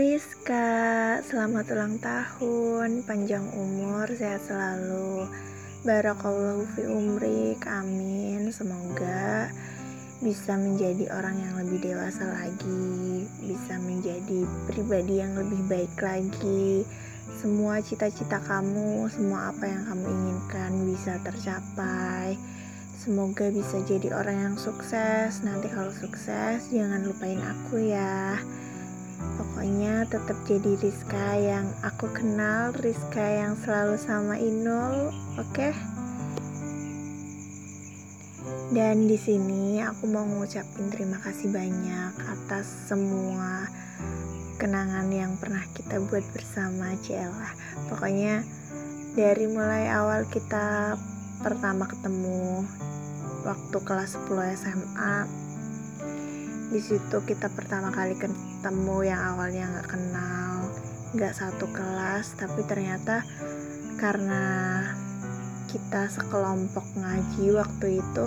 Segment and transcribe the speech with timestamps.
[0.00, 5.28] Rizka, selamat ulang tahun, panjang umur, sehat selalu.
[5.84, 8.48] Barakallahu fi umrik, amin.
[8.48, 9.52] Semoga
[10.24, 16.80] bisa menjadi orang yang lebih dewasa lagi, bisa menjadi pribadi yang lebih baik lagi.
[17.36, 22.40] Semua cita-cita kamu, semua apa yang kamu inginkan bisa tercapai.
[22.96, 25.44] Semoga bisa jadi orang yang sukses.
[25.44, 28.40] Nanti kalau sukses, jangan lupain aku ya.
[29.40, 35.52] Pokoknya tetap jadi Rizka yang aku kenal, Rizka yang selalu sama Inul, oke?
[35.52, 35.72] Okay?
[38.70, 43.66] Dan di sini aku mau ngucapin terima kasih banyak atas semua
[44.62, 47.50] kenangan yang pernah kita buat bersama Cila.
[47.90, 48.46] Pokoknya
[49.18, 50.94] dari mulai awal kita
[51.42, 52.62] pertama ketemu
[53.42, 55.16] waktu kelas 10 SMA
[56.70, 60.54] di situ kita pertama kali ketemu yang awalnya nggak kenal
[61.10, 63.26] nggak satu kelas tapi ternyata
[63.98, 64.42] karena
[65.66, 68.26] kita sekelompok ngaji waktu itu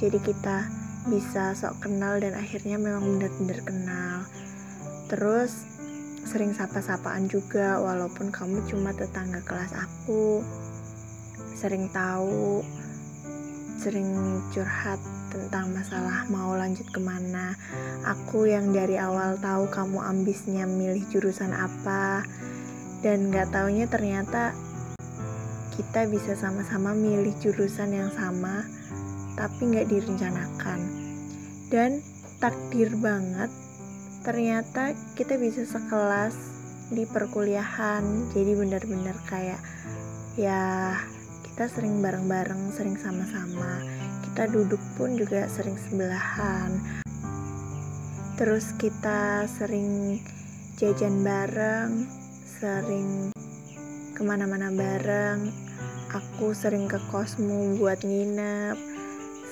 [0.00, 4.16] jadi kita bisa sok kenal dan akhirnya memang benar-benar kenal.
[5.08, 5.64] Terus
[6.28, 10.44] sering sapa-sapaan juga walaupun kamu cuma tetangga kelas aku.
[11.56, 12.64] Sering tahu
[13.80, 15.00] sering curhat
[15.30, 17.54] tentang masalah mau lanjut ke mana.
[18.04, 22.26] Aku yang dari awal tahu kamu ambisnya milih jurusan apa
[23.00, 24.52] dan gak taunya ternyata
[25.78, 28.66] kita bisa sama-sama milih jurusan yang sama
[29.38, 30.80] tapi gak direncanakan.
[31.70, 32.02] Dan
[32.42, 33.48] takdir banget
[34.26, 36.34] ternyata kita bisa sekelas
[36.90, 39.62] di perkuliahan jadi benar-benar kayak
[40.34, 40.98] ya
[41.60, 43.99] kita sering bareng-bareng, sering sama-sama.
[44.40, 46.80] Kita duduk pun juga sering sebelahan.
[48.40, 50.16] Terus kita sering
[50.80, 52.08] jajan bareng,
[52.48, 53.36] sering
[54.16, 55.52] ke mana-mana bareng.
[56.16, 58.80] Aku sering ke kosmu buat nginep,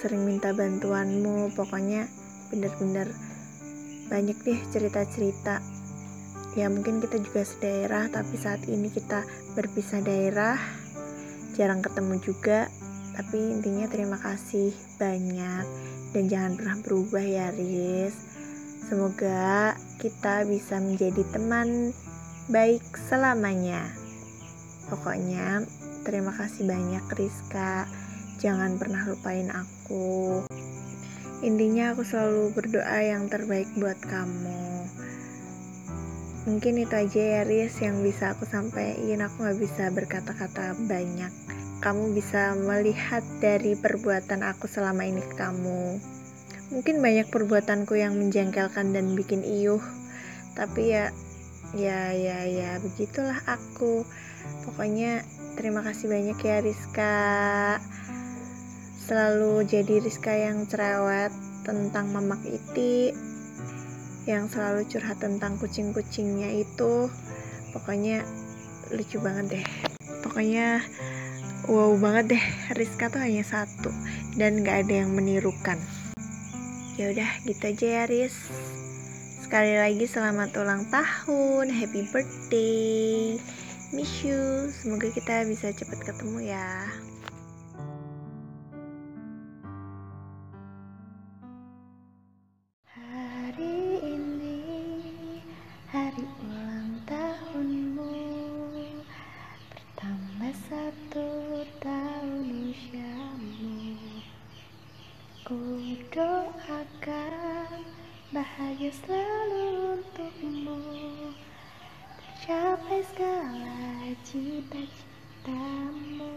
[0.00, 1.52] sering minta bantuanmu.
[1.52, 2.08] Pokoknya
[2.48, 3.12] bener-bener
[4.08, 5.60] banyak deh cerita-cerita
[6.56, 9.20] ya mungkin kita juga sedaerah tapi saat ini kita
[9.52, 10.56] berpisah daerah
[11.60, 12.72] jarang ketemu juga
[13.18, 15.66] tapi intinya terima kasih banyak.
[16.14, 18.14] Dan jangan pernah berubah ya Riz.
[18.86, 21.90] Semoga kita bisa menjadi teman
[22.46, 22.80] baik
[23.10, 23.82] selamanya.
[24.86, 25.66] Pokoknya
[26.06, 27.90] terima kasih banyak Rizka.
[28.38, 30.46] Jangan pernah lupain aku.
[31.42, 34.86] Intinya aku selalu berdoa yang terbaik buat kamu.
[36.46, 39.26] Mungkin itu aja ya Riz yang bisa aku sampaikan.
[39.26, 46.02] Aku gak bisa berkata-kata banyak kamu bisa melihat dari perbuatan aku selama ini ke kamu.
[46.74, 49.80] Mungkin banyak perbuatanku yang menjengkelkan dan bikin iuh
[50.58, 51.14] tapi ya
[51.70, 54.02] ya ya ya begitulah aku.
[54.66, 55.22] Pokoknya
[55.54, 57.16] terima kasih banyak ya Rizka.
[58.98, 61.30] Selalu jadi Rizka yang cerewet
[61.62, 63.14] tentang mamak iti
[64.28, 67.06] yang selalu curhat tentang kucing-kucingnya itu.
[67.72, 68.26] Pokoknya
[68.92, 69.66] lucu banget deh.
[70.20, 70.82] Pokoknya
[71.68, 73.92] wow banget deh Rizka tuh hanya satu
[74.40, 75.76] dan gak ada yang menirukan.
[76.96, 78.34] Ya udah gitu aja ya Riz.
[79.44, 83.36] Sekali lagi selamat ulang tahun happy birthday.
[83.92, 84.72] Miss you.
[84.72, 86.68] Semoga kita bisa cepat ketemu ya
[105.48, 107.80] doakan
[108.36, 110.76] bahagia selalu untukmu.
[112.20, 116.36] Tercapai segala cita-citamu.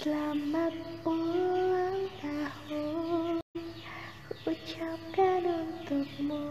[0.00, 0.72] Selamat
[1.04, 3.44] ulang tahun
[4.48, 6.48] Ucapkan untukmu.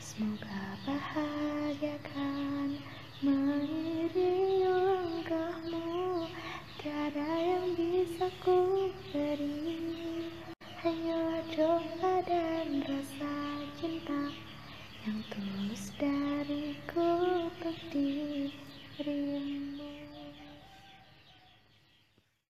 [0.00, 1.01] Semoga bahagiakan
[14.02, 14.34] cinta
[15.06, 17.06] yang tulus dariku
[17.46, 20.01] untuk dirimu.